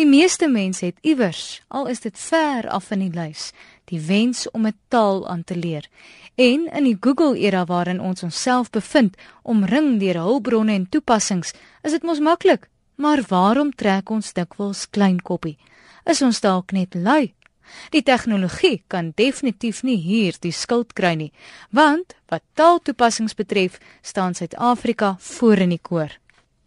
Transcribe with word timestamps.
Die 0.00 0.08
meeste 0.08 0.48
mense 0.48 0.86
het 0.86 0.96
iewers, 1.04 1.60
al 1.68 1.90
is 1.92 1.98
dit 2.00 2.16
ver 2.16 2.64
af 2.72 2.86
in 2.94 3.02
die 3.04 3.12
lys, 3.12 3.50
die 3.92 3.98
wens 4.00 4.46
om 4.50 4.66
'n 4.66 4.78
taal 4.88 5.28
aan 5.28 5.44
te 5.44 5.56
leer. 5.56 5.88
En 6.34 6.70
in 6.72 6.84
die 6.84 6.96
Google-era 7.00 7.64
waarin 7.64 8.00
ons 8.00 8.22
onsself 8.22 8.70
bevind, 8.70 9.16
omring 9.42 10.00
deur 10.00 10.14
hulpbronne 10.14 10.72
en 10.72 10.88
toepassings, 10.88 11.52
is 11.82 11.90
dit 11.90 12.02
mos 12.02 12.18
maklik. 12.18 12.68
Maar 12.94 13.22
waarom 13.28 13.74
trek 13.74 14.10
ons 14.10 14.32
dikwels 14.32 14.90
klein 14.90 15.22
koppie? 15.22 15.58
Is 16.04 16.22
ons 16.22 16.40
dalk 16.40 16.72
net 16.72 16.94
lui? 16.94 17.34
Die 17.90 18.02
tegnologie 18.02 18.82
kan 18.86 19.12
definitief 19.14 19.82
nie 19.82 19.96
hier 19.96 20.34
die 20.40 20.52
skuld 20.52 20.92
kry 20.92 21.14
nie, 21.14 21.32
want 21.70 22.14
wat 22.28 22.42
taaltoepassings 22.54 23.34
betref, 23.34 23.78
staan 24.02 24.34
Suid-Afrika 24.34 25.16
voor 25.18 25.56
in 25.56 25.68
die 25.68 25.82
koor. 25.82 26.18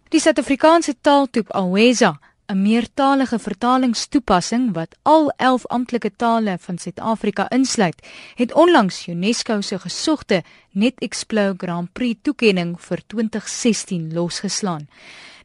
Die 0.09 0.19
Suid-Afrikaanse 0.19 0.95
taaltoep 1.01 1.51
Aweza 1.51 2.19
'n 2.45 2.61
meertalige 2.61 3.39
vertalingstoepassing 3.39 4.73
wat 4.73 4.95
al 5.01 5.29
11 5.37 5.67
amptelike 5.67 6.11
tale 6.15 6.57
van 6.59 6.77
Suid-Afrika 6.77 7.49
insluit, 7.49 8.07
het 8.35 8.53
onlangs 8.53 9.07
UNESCO 9.07 9.61
se 9.61 9.79
gesogte 9.79 10.43
NetExplore 10.71 11.53
Grand 11.57 11.91
Prix 11.93 12.19
toekenning 12.21 12.81
vir 12.81 13.01
2016 13.07 14.13
losgeslaan. 14.13 14.87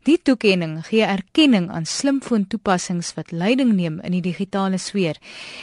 Die 0.03 0.23
toekenning 0.23 0.87
gee 0.87 1.05
erkenning 1.05 1.71
aan 1.71 1.87
slimfoon-toepassings 1.87 3.15
wat 3.15 3.31
leiding 3.31 3.73
neem 3.73 4.01
in 4.01 4.13
die 4.17 4.25
digitale 4.25 4.79
sfeer. 4.79 5.17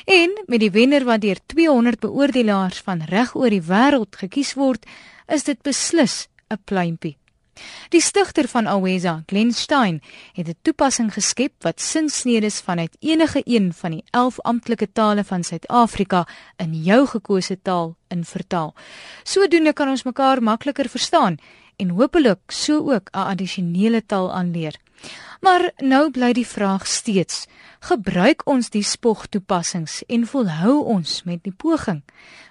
En 0.06 0.32
met 0.46 0.60
die 0.60 0.72
wenner 0.72 1.04
wat 1.04 1.22
deur 1.22 1.40
200 1.46 2.00
beoordelaars 2.00 2.80
van 2.86 3.02
reg 3.10 3.36
oor 3.36 3.50
die 3.50 3.64
wêreld 3.64 4.16
gekies 4.16 4.54
word, 4.54 4.86
is 5.28 5.44
dit 5.44 5.62
beslis 5.62 6.28
'n 6.50 6.62
pluimpie. 6.64 7.18
Die 7.90 8.02
stigter 8.02 8.48
van 8.48 8.68
Aweza, 8.68 9.24
Glenn 9.26 9.52
Stein, 9.52 10.02
het 10.34 10.48
'n 10.48 10.58
toepassing 10.62 11.14
geskep 11.14 11.54
wat 11.60 11.82
sinsnedes 11.82 12.60
vanuit 12.60 12.98
enige 13.00 13.42
een 13.44 13.74
van 13.74 13.92
die 13.92 14.04
11 14.10 14.40
amptelike 14.42 14.92
tale 14.92 15.24
van 15.24 15.44
Suid-Afrika 15.44 16.28
in 16.56 16.74
jou 16.84 17.08
gekose 17.08 17.62
taal 17.62 17.96
in 18.08 18.26
vertaal. 18.26 18.74
Sodoende 19.24 19.74
kan 19.74 19.90
ons 19.90 20.04
mekaar 20.04 20.42
makliker 20.44 20.90
verstaan 20.90 21.38
en 21.76 21.90
hopelik 21.90 22.52
so 22.52 22.92
ook 22.94 23.10
'n 23.12 23.28
addisionele 23.32 24.06
taal 24.06 24.34
aanleer. 24.34 24.76
Maar 25.42 25.72
nou 25.78 26.12
bly 26.12 26.34
die 26.34 26.48
vraag 26.48 26.88
steeds: 26.88 27.46
gebruik 27.80 28.42
ons 28.50 28.70
die 28.70 28.84
spogtoepassings 28.84 30.04
en 30.08 30.28
volhou 30.28 30.84
ons 30.84 31.24
met 31.24 31.44
die 31.44 31.54
poging? 31.54 32.04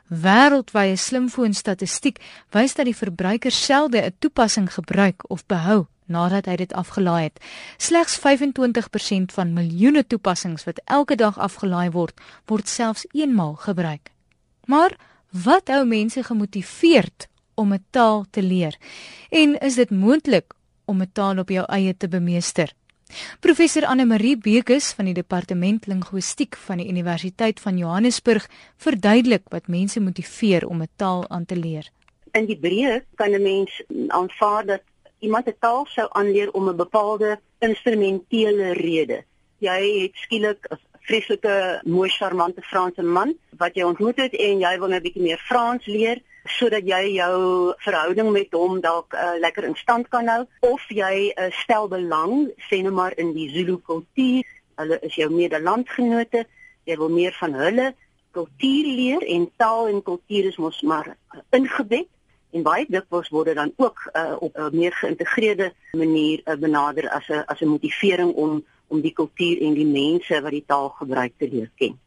Wêreldwye 0.08 0.96
slimfoonstatistiek 0.96 2.20
wys 2.50 2.74
dat 2.74 2.84
die 2.84 2.96
verbruiker 2.96 3.50
selde 3.50 4.02
'n 4.02 4.14
toepassing 4.18 4.72
gebruik 4.72 5.30
of 5.30 5.46
behou 5.46 5.86
nadat 6.06 6.46
hy 6.46 6.56
dit 6.56 6.72
afgelaai 6.72 7.22
het. 7.22 7.40
Slegs 7.76 8.18
25% 8.20 9.32
van 9.32 9.52
miljoene 9.52 10.06
toepassings 10.06 10.64
wat 10.64 10.80
elke 10.84 11.16
dag 11.16 11.38
afgelaai 11.38 11.90
word, 11.90 12.20
word 12.46 12.68
selfs 12.68 13.06
eenmaal 13.12 13.54
gebruik. 13.54 14.10
Maar 14.64 14.96
wat 15.42 15.68
hou 15.68 15.82
mense 15.86 16.22
gemotiveerd 16.22 17.26
om 17.54 17.72
'n 17.72 17.84
taal 17.90 18.24
te 18.30 18.42
leer? 18.42 18.76
En 19.30 19.58
is 19.58 19.74
dit 19.74 19.90
moontlik 19.90 20.54
om 20.84 21.02
'n 21.02 21.10
taal 21.12 21.38
op 21.38 21.48
jou 21.48 21.64
eie 21.66 21.96
te 21.96 22.08
bemeester? 22.08 22.72
Professor 23.40 23.84
Anne 23.86 24.04
Marie 24.04 24.36
Bekes 24.36 24.92
van 24.92 25.04
die 25.04 25.14
departement 25.14 25.86
linguistiek 25.86 26.56
van 26.56 26.78
die 26.78 26.88
Universiteit 26.88 27.60
van 27.60 27.78
Johannesburg 27.78 28.48
verduidelik 28.76 29.42
wat 29.48 29.68
mense 29.68 30.00
motiveer 30.00 30.66
om 30.66 30.82
'n 30.82 30.88
taal 30.96 31.28
aan 31.28 31.44
te 31.44 31.56
leer. 31.56 31.90
In 32.32 32.46
die 32.46 32.58
breë 32.58 33.02
kan 33.14 33.30
'n 33.30 33.42
mens 33.42 33.82
aanvaar 34.08 34.66
dat 34.66 34.82
iemand 35.18 35.46
'n 35.46 35.56
taal 35.60 35.86
sou 35.86 36.08
aanleer 36.10 36.50
om 36.50 36.68
'n 36.68 36.76
bepaalde 36.76 37.40
instrumentele 37.58 38.72
rede. 38.72 39.24
Jy 39.58 40.00
het 40.02 40.14
skielik 40.14 40.68
vreeslike 41.08 41.80
mooi 41.84 42.08
charmante 42.10 42.62
Franse 42.62 43.02
man 43.02 43.34
wat 43.60 43.76
jy 43.76 43.84
ontmoet 43.84 44.16
het 44.16 44.34
en 44.34 44.60
jy 44.60 44.78
wil 44.78 44.88
nou 44.88 45.00
'n 45.00 45.06
bietjie 45.06 45.22
meer 45.22 45.42
Frans 45.48 45.86
leer 45.86 46.22
sodat 46.44 46.84
jy 46.84 47.14
jou 47.16 47.72
verhouding 47.78 48.30
met 48.32 48.52
hom 48.52 48.80
dalk 48.80 49.14
uh, 49.14 49.36
lekker 49.40 49.64
in 49.64 49.76
stand 49.76 50.08
kan 50.08 50.28
hou. 50.28 50.44
Of 50.60 50.82
jy 50.88 51.32
uh, 51.32 51.50
stel 51.62 51.88
belang 51.88 52.50
sê 52.68 52.82
net 52.82 52.92
maar 52.92 53.12
in 53.16 53.32
die 53.32 53.48
Zulu 53.48 53.78
kultuur 53.80 54.44
hulle 54.76 54.98
is 55.00 55.14
jou 55.14 55.30
medelandgenote 55.30 56.44
jy 56.84 56.96
wil 57.00 57.12
meer 57.12 57.36
van 57.38 57.54
hulle 57.54 57.92
kultuur 58.34 58.88
leer 58.98 59.22
en 59.36 59.46
taal 59.56 59.88
en 59.92 60.02
kultuur 60.02 60.50
is 60.50 60.58
mos 60.60 60.80
maar 60.82 61.14
ingebed 61.54 62.10
en 62.54 62.62
baie 62.66 62.86
dikwels 62.88 63.30
word 63.34 63.50
dit 63.50 63.58
dan 63.58 63.72
ook 63.76 64.04
uh, 64.12 64.36
op 64.38 64.56
'n 64.58 64.76
meer 64.76 64.92
geïntegreerde 64.92 65.72
manier 65.92 66.42
uh, 66.44 66.54
benader 66.54 67.08
as 67.08 67.28
'n 67.28 67.42
as 67.46 67.60
'n 67.60 67.72
motivering 67.74 68.32
om 68.34 68.64
om 68.88 69.00
die 69.00 69.12
kultuur 69.12 69.62
en 69.62 69.74
die 69.74 69.86
mense 69.86 70.40
wat 70.42 70.50
die 70.50 70.64
taal 70.66 70.88
gebruik 70.88 71.32
te 71.38 71.48
leer 71.48 71.70
ken. 71.78 71.98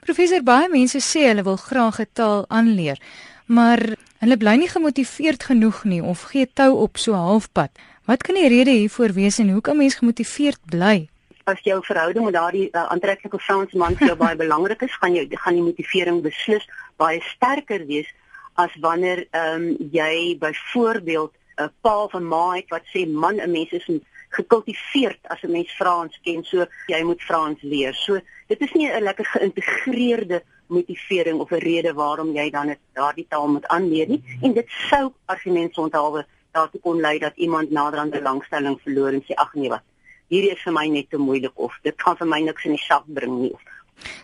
Professor 0.00 0.42
baie 0.42 0.68
mense 0.68 1.00
sê 1.02 1.26
hulle 1.28 1.42
wil 1.42 1.56
graag 1.56 2.00
'n 2.00 2.12
taal 2.12 2.44
aanleer 2.48 2.98
maar 3.46 3.80
hulle 4.18 4.36
bly 4.36 4.56
nie 4.58 4.70
gemotiveerd 4.70 5.44
genoeg 5.50 5.84
nie 5.84 6.02
of 6.02 6.26
gee 6.32 6.46
tou 6.46 6.72
op 6.82 6.98
so 6.98 7.14
halfpad. 7.14 7.70
Wat 8.06 8.22
kan 8.22 8.38
die 8.38 8.48
rede 8.48 8.74
hiervoor 8.74 9.14
wees 9.14 9.38
en 9.38 9.50
hoe 9.50 9.60
kan 9.60 9.78
mens 9.78 9.98
gemotiveerd 10.00 10.60
bly? 10.70 11.08
As 11.46 11.62
jou 11.62 11.78
verhouding 11.86 12.24
met 12.24 12.34
daardie 12.34 12.68
uh, 12.72 12.86
aantreklike 12.90 13.38
Fransman 13.38 13.96
vir 13.98 14.12
jou 14.12 14.18
baie 14.18 14.38
belangrik 14.38 14.82
is, 14.82 14.94
gaan 14.98 15.14
jy 15.14 15.28
gaan 15.30 15.58
die 15.58 15.66
motivering 15.66 16.22
beslis 16.22 16.66
baie 16.98 17.20
sterker 17.34 17.86
wees 17.86 18.10
as 18.56 18.72
wanneer 18.82 19.26
ehm 19.30 19.62
um, 19.62 19.90
jy 19.92 20.36
byvoorbeeld 20.40 21.32
'n 21.60 21.70
pa 21.80 22.06
van 22.08 22.24
ma 22.24 22.56
het 22.56 22.70
wat 22.70 22.82
sê 22.94 23.06
man 23.06 23.38
'n 23.40 23.50
mens 23.50 23.70
is 23.72 23.86
gekultiveerd 24.28 25.18
as 25.28 25.42
'n 25.42 25.52
mens 25.52 25.72
Frans 25.76 26.18
ken, 26.22 26.44
so 26.44 26.66
jy 26.86 27.02
moet 27.02 27.22
Frans 27.22 27.62
leer. 27.62 27.94
So 27.94 28.20
dit 28.48 28.60
is 28.60 28.72
nie 28.72 28.88
'n 28.90 29.02
lekker 29.02 29.24
geïntegreerde 29.24 30.42
motivering 30.66 31.40
of 31.40 31.50
'n 31.50 31.58
rede 31.58 31.92
waarom 31.94 32.32
jy 32.32 32.50
dan 32.50 32.76
daardie 32.92 33.26
taal 33.28 33.48
moet 33.48 33.66
aanleer 33.66 34.08
nie 34.08 34.22
en 34.42 34.52
dit 34.52 34.68
sou 34.68 35.12
argumente 35.24 35.80
onthaalwe 35.80 36.26
daartoe 36.50 36.80
kon 36.80 37.00
lei 37.00 37.18
dat 37.18 37.36
iemand 37.36 37.70
nader 37.70 37.98
aan 37.98 38.10
belangstelling 38.10 38.80
verloor 38.82 39.12
en 39.12 39.22
sê 39.22 39.34
ag 39.34 39.54
nee 39.54 39.68
wat 39.68 39.82
hierdie 40.28 40.52
is 40.52 40.62
vir 40.64 40.72
my 40.72 40.86
net 40.88 41.10
te 41.10 41.16
moeilik 41.16 41.58
of 41.68 41.72
dit 41.82 42.02
gaan 42.02 42.16
vir 42.16 42.26
my 42.26 42.40
niks 42.40 42.64
in 42.64 42.76
die 42.76 42.86
sak 42.88 43.04
bring 43.06 43.40
nie. 43.40 43.54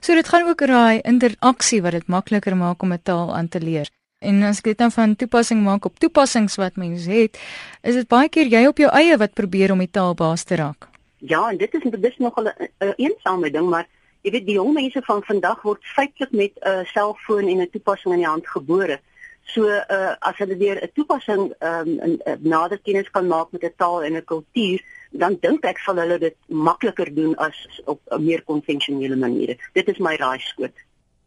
So 0.01 0.15
dit 0.15 0.29
gaan 0.29 0.49
ook 0.49 0.61
raai 0.61 1.01
interaksie 1.01 1.83
wat 1.83 1.93
dit 1.93 2.09
makliker 2.09 2.57
maak 2.57 2.83
om 2.83 2.93
'n 2.93 3.03
taal 3.03 3.35
aan 3.35 3.49
te 3.49 3.61
leer. 3.61 3.89
En 4.23 4.43
as 4.47 4.61
ek 4.63 4.71
dit 4.71 4.79
dan 4.79 4.93
van 4.95 5.17
toepassing 5.19 5.63
maak 5.65 5.85
op 5.89 5.99
toepassings 5.99 6.57
wat 6.61 6.79
mense 6.79 7.11
het, 7.11 7.39
is 7.83 7.99
dit 7.99 8.09
baie 8.09 8.31
keer 8.31 8.47
jy 8.47 8.67
op 8.71 8.79
jou 8.79 8.91
eie 8.95 9.17
wat 9.19 9.35
probeer 9.35 9.75
om 9.75 9.83
die 9.83 9.91
taal 9.91 10.15
baas 10.15 10.47
te 10.47 10.59
raak. 10.61 10.87
Ja, 11.19 11.49
en 11.51 11.59
dit 11.59 11.75
is 11.75 11.83
dit 11.91 12.05
is 12.11 12.19
nogal 12.19 12.51
'n 12.51 12.69
een 12.79 12.95
eensame 12.97 13.51
ding, 13.51 13.69
maar 13.69 13.87
jy 14.23 14.31
weet 14.31 14.47
die 14.47 14.55
jong 14.55 14.75
mense 14.75 15.03
van 15.03 15.23
vandag 15.23 15.63
word 15.63 15.83
feitelik 15.95 16.33
met 16.33 16.53
'n 16.55 16.69
uh, 16.69 16.85
selfoon 16.85 17.49
en 17.49 17.61
'n 17.61 17.71
toepassing 17.71 18.15
in 18.15 18.21
die 18.21 18.29
hand 18.29 18.49
gebore. 18.49 19.01
So 19.45 19.67
uh 19.67 20.15
as 20.19 20.39
hulle 20.39 20.57
weer 20.57 20.79
'n 20.83 20.91
toepassing 20.95 21.53
um, 21.61 22.01
in 22.01 22.21
uh, 22.25 22.35
nader 22.41 22.79
kennis 22.79 23.11
kan 23.11 23.27
maak 23.27 23.51
met 23.51 23.65
'n 23.65 23.75
taal 23.77 24.03
en 24.03 24.17
'n 24.17 24.25
kultuur, 24.25 24.81
dan 25.11 25.37
dink 25.41 25.65
ek 25.65 25.79
sal 25.79 25.97
hulle 25.97 26.19
dit 26.19 26.37
makliker 26.47 27.15
doen 27.15 27.37
as 27.37 27.81
op 27.85 28.01
'n 28.11 28.25
meer 28.25 28.43
konvensionele 28.43 29.17
manier. 29.17 29.71
Dit 29.73 29.89
is 29.89 29.99
my 29.99 30.15
raaiskoot. 30.15 30.75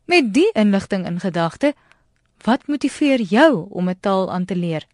Met 0.05 0.33
die 0.33 0.49
inligting 0.53 1.05
in 1.05 1.19
gedagte, 1.19 1.73
wat 2.43 2.67
motiveer 2.67 3.21
jou 3.21 3.67
om 3.69 3.89
'n 3.89 3.97
taal 3.99 4.31
aan 4.31 4.45
te 4.45 4.55
leer? 4.55 4.87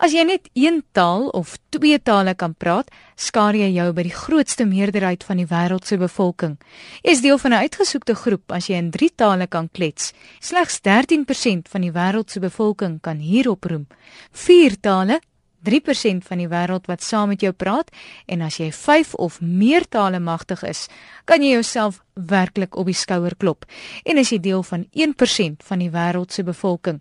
As 0.00 0.14
jy 0.14 0.24
net 0.24 0.48
een 0.56 0.80
taal 0.96 1.28
of 1.36 1.58
twee 1.74 1.98
tale 2.00 2.34
kan 2.34 2.54
praat, 2.54 2.88
skaar 3.16 3.56
jy 3.58 3.68
jou 3.74 3.92
by 3.92 4.04
die 4.06 4.14
grootste 4.14 4.64
meerderheid 4.68 5.24
van 5.26 5.42
die 5.42 5.48
wêreld 5.50 5.88
se 5.88 5.98
bevolking. 6.00 6.56
Jy 7.02 7.12
is 7.12 7.20
deel 7.20 7.38
van 7.38 7.52
'n 7.52 7.62
uitgesoekte 7.68 8.14
groep 8.14 8.52
as 8.52 8.68
jy 8.68 8.76
in 8.76 8.90
drie 8.90 9.10
tale 9.14 9.46
kan 9.46 9.68
klets. 9.68 10.12
Slegs 10.40 10.80
13% 10.80 11.68
van 11.68 11.80
die 11.80 11.92
wêreld 11.92 12.30
se 12.30 12.40
bevolking 12.40 13.00
kan 13.00 13.18
hierop 13.18 13.64
roem. 13.64 13.86
Vier 14.32 14.80
tale 14.80 15.20
3% 15.66 16.26
van 16.28 16.38
die 16.38 16.48
wêreld 16.48 16.86
wat 16.86 17.02
saam 17.02 17.28
met 17.28 17.42
jou 17.42 17.52
praat 17.52 17.90
en 18.26 18.42
as 18.46 18.60
jy 18.60 18.70
5 18.72 19.14
of 19.14 19.40
meer 19.40 19.88
tale 19.88 20.20
magtig 20.20 20.62
is, 20.62 20.86
kan 21.24 21.42
jy 21.42 21.56
jouself 21.58 22.02
werklik 22.14 22.76
op 22.76 22.86
die 22.86 22.94
skouer 22.94 23.34
klop. 23.36 23.64
En 24.04 24.18
as 24.18 24.30
jy 24.30 24.40
deel 24.40 24.62
van 24.62 24.86
1% 24.92 25.64
van 25.64 25.78
die 25.78 25.90
wêreld 25.90 26.32
se 26.32 26.42
bevolking, 26.42 27.00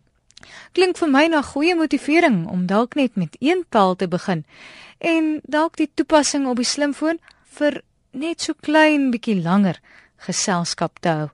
Klink 0.78 1.00
vir 1.02 1.10
my 1.10 1.24
na 1.34 1.42
goeie 1.42 1.76
motivering 1.76 2.44
om 2.54 2.68
dalk 2.70 2.96
net 2.96 3.16
met 3.16 3.38
een 3.42 3.64
taal 3.74 3.96
te 3.96 4.08
begin 4.08 4.44
en 5.00 5.40
dalk 5.44 5.78
die 5.82 5.90
toepassing 5.94 6.46
op 6.52 6.62
die 6.62 6.68
slimfoon 6.68 7.20
vir 7.60 7.82
net 8.12 8.46
so 8.46 8.54
klein 8.68 9.10
bietjie 9.14 9.40
langer 9.42 9.82
geselskap 10.28 11.02
te 11.02 11.10
hou. 11.10 11.30